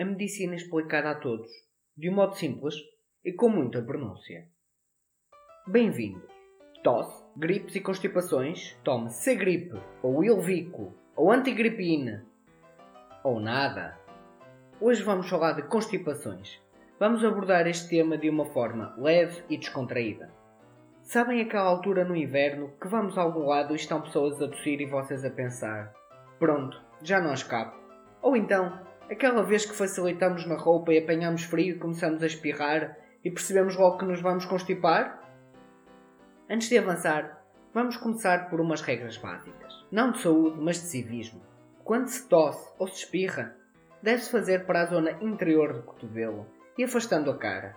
[0.00, 1.50] A medicina explicada a todos,
[1.94, 2.74] de um modo simples
[3.22, 4.48] e com muita pronúncia.
[5.66, 6.24] Bem-vindos.
[6.82, 12.22] Tosse, gripes e constipações, tome C-Gripe, ou Ilvico, ou Antigripine,
[13.22, 13.98] ou nada.
[14.80, 16.58] Hoje vamos falar de constipações.
[16.98, 20.32] Vamos abordar este tema de uma forma leve e descontraída.
[21.02, 24.80] Sabem aquela altura no inverno que vamos a algum lado e estão pessoas a tossir
[24.80, 25.92] e vocês a pensar:
[26.38, 27.78] pronto, já não escapo.
[28.22, 32.96] Ou então, aquela vez que facilitamos na roupa e apanhamos frio e começamos a espirrar
[33.24, 35.20] e percebemos logo que nos vamos constipar?
[36.48, 39.84] Antes de avançar, vamos começar por umas regras básicas.
[39.90, 41.42] Não de saúde, mas de civismo.
[41.82, 43.56] Quando se tosse ou se espirra,
[44.00, 46.46] deve-se fazer para a zona interior do cotovelo
[46.78, 47.76] e afastando a cara.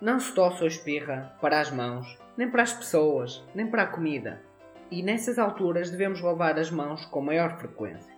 [0.00, 3.86] Não se tosse ou espirra para as mãos, nem para as pessoas, nem para a
[3.86, 4.42] comida.
[4.90, 8.12] E nessas alturas devemos lavar as mãos com maior frequência.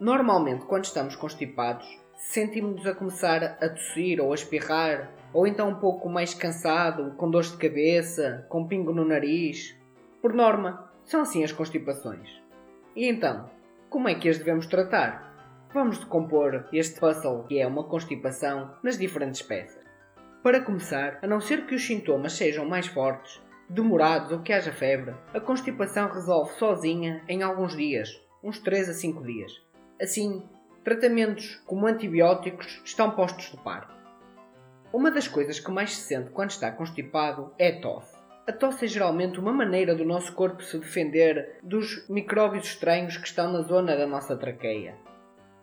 [0.00, 5.74] Normalmente, quando estamos constipados, sentimos-nos a começar a tossir ou a espirrar, ou então um
[5.74, 9.76] pouco mais cansado, com dores de cabeça, com pingo no nariz.
[10.22, 12.30] Por norma, são assim as constipações.
[12.94, 13.50] E então,
[13.90, 15.34] como é que as devemos tratar?
[15.74, 19.82] Vamos decompor este puzzle que é uma constipação nas diferentes peças.
[20.44, 24.72] Para começar, a não ser que os sintomas sejam mais fortes, demorados ou que haja
[24.72, 28.08] febre, a constipação resolve sozinha em alguns dias,
[28.42, 29.67] uns 3 a 5 dias.
[30.00, 30.42] Assim,
[30.84, 33.92] tratamentos como antibióticos estão postos de parte.
[34.92, 38.16] Uma das coisas que mais se sente quando está constipado é a tosse.
[38.46, 43.26] A tosse é geralmente uma maneira do nosso corpo se defender dos micróbios estranhos que
[43.26, 44.96] estão na zona da nossa traqueia.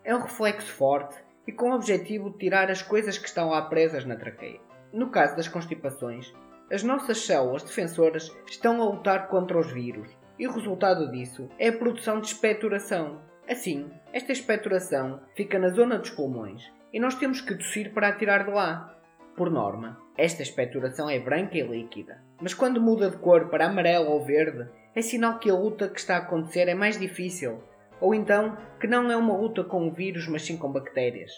[0.04, 3.62] É um reflexo forte e com o objetivo de tirar as coisas que estão lá
[3.62, 4.60] presas na traqueia.
[4.92, 6.32] No caso das constipações,
[6.70, 11.68] as nossas células defensoras estão a lutar contra os vírus e o resultado disso é
[11.68, 13.20] a produção de expectoração.
[13.48, 18.12] Assim, esta expectoração fica na zona dos pulmões e nós temos que tossir para a
[18.12, 18.98] tirar de lá.
[19.36, 24.10] Por norma, esta expectoração é branca e líquida, mas quando muda de cor para amarelo
[24.10, 27.62] ou verde, é sinal que a luta que está a acontecer é mais difícil
[28.00, 31.30] ou então que não é uma luta com o vírus, mas sim com bactérias.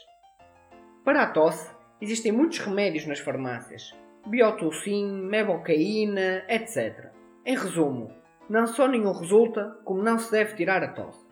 [1.05, 1.71] Para a tosse,
[2.01, 3.95] existem muitos remédios nas farmácias:
[4.27, 7.11] biotulsin, mebocaína, etc.
[7.45, 8.11] Em resumo,
[8.49, 11.28] não só nenhum resulta, como não se deve tirar a tosse.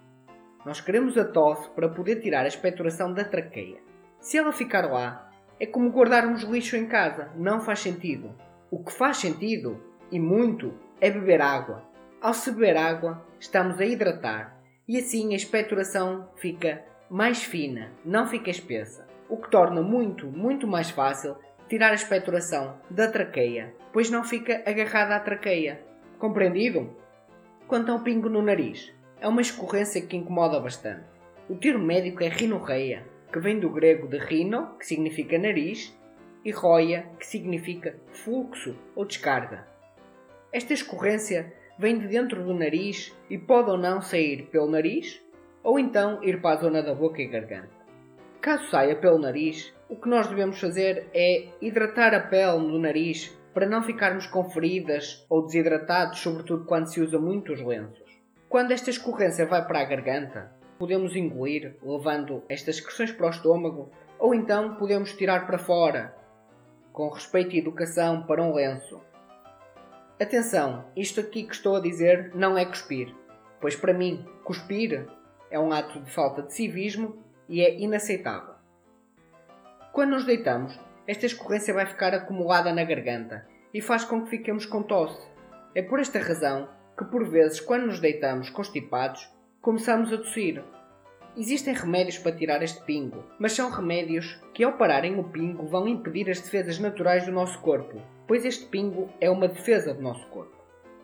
[0.66, 3.78] Nós queremos a tosse para poder tirar a expectoração da traqueia.
[4.18, 8.34] Se ela ficar lá, é como guardarmos lixo em casa, não faz sentido.
[8.68, 11.84] O que faz sentido, e muito, é beber água.
[12.20, 18.26] Ao se beber água, estamos a hidratar e assim a expectoração fica mais fina, não
[18.26, 21.36] fica espessa, o que torna muito, muito mais fácil
[21.68, 25.80] tirar a expectoração da traqueia, pois não fica agarrada à traqueia.
[26.18, 26.90] Compreendido?
[27.68, 31.04] Quanto ao pingo no nariz, é uma escorrência que incomoda bastante.
[31.48, 35.96] O termo médico é rinorreia, que vem do grego de rino, que significa nariz,
[36.44, 39.66] e roia, que significa fluxo ou descarga.
[40.52, 45.20] Esta escorrência vem de dentro do nariz e pode ou não sair pelo nariz
[45.62, 47.74] ou então ir para a zona da boca e garganta.
[48.40, 53.36] Caso saia pelo nariz, o que nós devemos fazer é hidratar a pele do nariz
[53.52, 58.05] para não ficarmos com feridas ou desidratados, sobretudo quando se usa muito os lenços.
[58.48, 63.90] Quando esta escorrência vai para a garganta, podemos engolir, levando estas excreções para o estômago,
[64.18, 66.14] ou então podemos tirar para fora,
[66.92, 69.00] com respeito e educação para um lenço,
[70.18, 73.14] Atenção, isto aqui que estou a dizer não é cuspir,
[73.60, 75.06] pois para mim, cuspir
[75.50, 78.54] é um ato de falta de civismo e é inaceitável.
[79.92, 84.64] Quando nos deitamos, esta escorrência vai ficar acumulada na garganta e faz com que fiquemos
[84.64, 85.28] com tosse.
[85.74, 89.28] É por esta razão que, por vezes, quando nos deitamos constipados,
[89.60, 90.62] começamos a tossir.
[91.36, 95.86] Existem remédios para tirar este pingo, mas são remédios que, ao pararem o pingo, vão
[95.86, 100.26] impedir as defesas naturais do nosso corpo pois este pingo é uma defesa do nosso
[100.28, 100.56] corpo.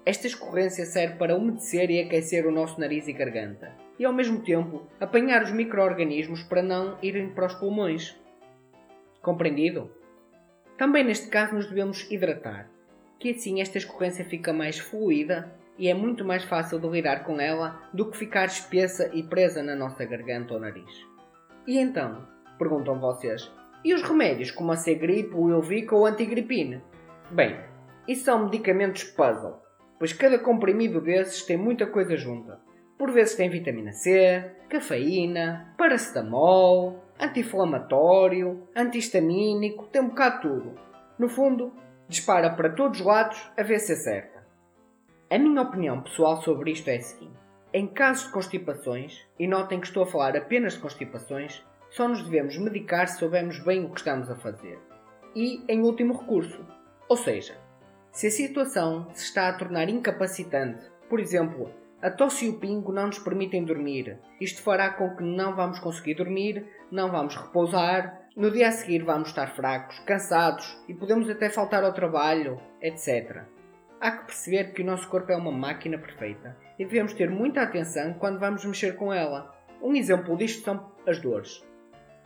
[0.04, 4.40] Esta escorrência serve para umedecer e aquecer o nosso nariz e garganta, e ao mesmo
[4.40, 8.18] tempo apanhar os micro-organismos para não irem para os pulmões.
[9.20, 9.90] Compreendido?
[10.76, 12.68] Também neste caso nos devemos hidratar,
[13.20, 17.40] que assim esta escorrência fica mais fluida e é muito mais fácil de lidar com
[17.40, 20.88] ela do que ficar espessa e presa na nossa garganta ou nariz.
[21.66, 22.24] E então,
[22.56, 23.50] perguntam vocês,
[23.84, 26.80] e os remédios como a C-gripe, o Ilvic ou o antigripine?
[27.32, 27.58] Bem,
[28.06, 29.60] isso são medicamentos puzzle,
[29.98, 32.60] pois cada comprimido desses tem muita coisa junta.
[32.96, 40.74] Por vezes tem vitamina C, cafeína, paracetamol, anti-inflamatório, antihistamínico, tem um bocado tudo.
[41.18, 41.72] No fundo,
[42.08, 44.41] dispara para todos os lados a ver se acerta.
[45.32, 47.32] A minha opinião pessoal sobre isto é a seguinte.
[47.72, 52.22] Em casos de constipações, e notem que estou a falar apenas de constipações, só nos
[52.22, 54.78] devemos medicar se soubermos bem o que estamos a fazer.
[55.34, 56.62] E, em último recurso,
[57.08, 57.56] ou seja,
[58.10, 61.70] se a situação se está a tornar incapacitante, por exemplo,
[62.02, 65.78] a tosse e o pingo não nos permitem dormir, isto fará com que não vamos
[65.78, 71.30] conseguir dormir, não vamos repousar, no dia a seguir vamos estar fracos, cansados e podemos
[71.30, 73.46] até faltar ao trabalho, etc.
[74.02, 77.62] Há que perceber que o nosso corpo é uma máquina perfeita e devemos ter muita
[77.62, 79.54] atenção quando vamos mexer com ela.
[79.80, 81.64] Um exemplo disto são as dores.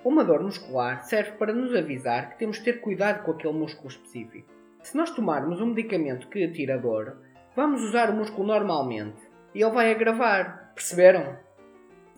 [0.03, 3.89] Uma dor muscular serve para nos avisar que temos de ter cuidado com aquele músculo
[3.89, 4.49] específico.
[4.83, 7.19] Se nós tomarmos um medicamento que atira dor,
[7.55, 9.21] vamos usar o músculo normalmente
[9.55, 10.73] e ele vai agravar.
[10.75, 11.37] Perceberam?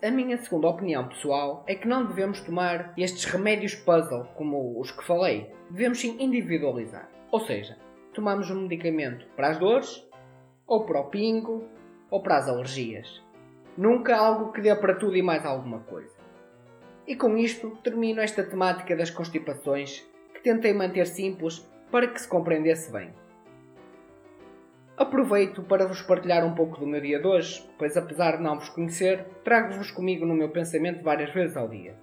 [0.01, 4.93] A minha segunda opinião pessoal é que não devemos tomar estes remédios puzzle como os
[4.93, 5.51] que falei.
[5.69, 7.11] Devemos sim individualizar.
[7.33, 7.77] Ou seja,
[8.19, 10.05] tomamos um medicamento para as dores,
[10.67, 11.69] ou para o pingo,
[12.11, 13.23] ou para as alergias.
[13.77, 16.17] Nunca algo que dê para tudo e mais alguma coisa.
[17.07, 20.05] E com isto termino esta temática das constipações
[20.35, 21.61] que tentei manter simples
[21.93, 23.13] para que se compreendesse bem.
[24.97, 28.59] Aproveito para vos partilhar um pouco do meu dia de hoje, pois apesar de não
[28.59, 31.95] vos conhecer, trago-vos comigo no meu pensamento várias vezes ao dia.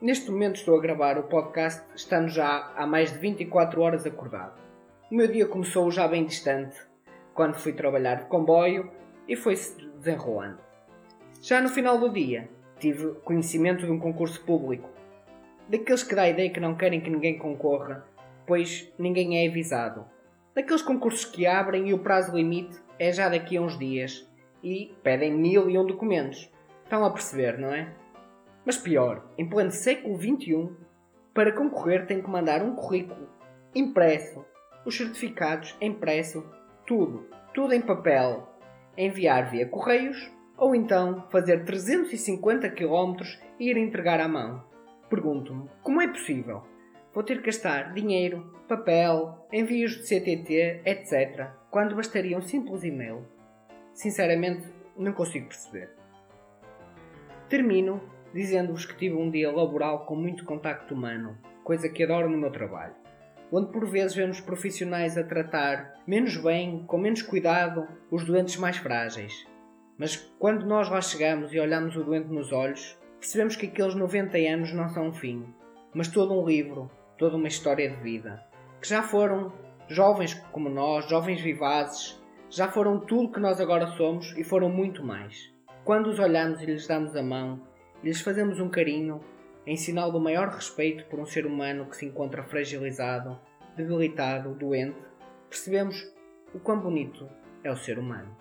[0.00, 4.65] Neste momento estou a gravar o podcast, estando já há mais de 24 horas acordado.
[5.10, 6.76] O meu dia começou já bem distante,
[7.32, 8.90] quando fui trabalhar de comboio
[9.28, 10.58] e foi-se desenrolando.
[11.40, 12.48] Já no final do dia,
[12.78, 14.88] tive conhecimento de um concurso público,
[15.68, 18.04] daqueles que dá a ideia que não querem que ninguém concorra,
[18.46, 20.06] pois ninguém é avisado
[20.56, 24.26] daqueles concursos que abrem e o prazo limite é já daqui a uns dias
[24.64, 26.50] e pedem mil e um documentos.
[26.82, 27.92] Estão a perceber, não é?
[28.64, 30.70] Mas pior, em pleno século XXI,
[31.34, 33.28] para concorrer tem que mandar um currículo
[33.74, 34.42] impresso,
[34.86, 36.46] os certificados impresso,
[36.86, 38.48] tudo, tudo em papel,
[38.96, 43.16] enviar via correios ou então fazer 350 km
[43.58, 44.64] e ir entregar à mão.
[45.10, 46.62] Pergunto-me, como é possível?
[47.12, 53.26] Vou ter que gastar dinheiro, papel, envios de CTT, etc., quando bastaria um simples e-mail.
[53.92, 55.90] Sinceramente, não consigo perceber.
[57.48, 58.00] Termino
[58.32, 62.50] dizendo-vos que tive um dia laboral com muito contacto humano, coisa que adoro no meu
[62.50, 62.94] trabalho,
[63.52, 68.76] onde por vezes vemos profissionais a tratar menos bem, com menos cuidado, os doentes mais
[68.76, 69.46] frágeis.
[69.98, 74.36] Mas quando nós lá chegamos e olhamos o doente nos olhos, percebemos que aqueles 90
[74.36, 75.46] anos não são um fim,
[75.94, 78.42] mas todo um livro, toda uma história de vida.
[78.80, 79.52] Que já foram
[79.88, 82.20] jovens como nós, jovens vivazes,
[82.50, 85.52] já foram tudo que nós agora somos e foram muito mais.
[85.84, 87.60] Quando os olhamos e lhes damos a mão
[88.02, 89.20] e lhes fazemos um carinho,
[89.66, 93.38] em sinal do maior respeito por um ser humano que se encontra fragilizado,
[93.76, 94.96] debilitado, doente,
[95.50, 96.06] percebemos
[96.54, 97.28] o quão bonito
[97.64, 98.36] é o ser humano.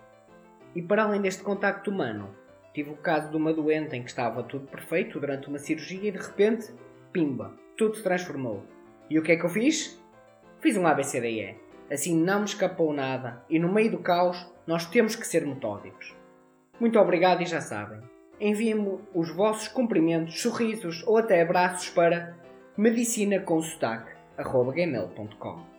[0.75, 2.29] E para além deste contacto humano,
[2.73, 6.11] tive o caso de uma doente em que estava tudo perfeito durante uma cirurgia e
[6.11, 6.71] de repente,
[7.11, 8.63] pimba, tudo se transformou.
[9.09, 9.99] E o que é que eu fiz?
[10.59, 11.55] Fiz um ABCDE.
[11.89, 16.15] Assim não me escapou nada e no meio do caos nós temos que ser metódicos.
[16.79, 18.14] Muito obrigado e já sabem.
[18.39, 22.33] Enviem-me os vossos cumprimentos, sorrisos ou até abraços para
[22.77, 25.74] medicinaconsotaque.gmail.com